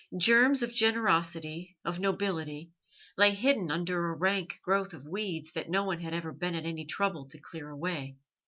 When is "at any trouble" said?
6.55-7.27